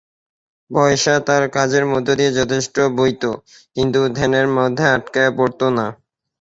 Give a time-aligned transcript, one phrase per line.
[0.71, 3.23] পয়সা তাঁর কাজের মধ্যে দিয়ে যথেষ্ট বইত,
[3.75, 5.85] কিন্তু ধ্যানের মধ্যে আটকা পড়ত না।